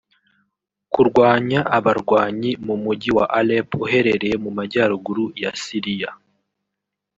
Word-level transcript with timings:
kurwanya 0.93 1.59
abarwanyi 1.77 2.51
mu 2.65 2.75
Mujyi 2.83 3.11
wa 3.17 3.25
Alep 3.39 3.67
uherereye 3.85 4.35
mu 4.43 4.51
Majyaruguru 4.57 5.25
ya 5.41 5.51
Siriya 5.63 6.09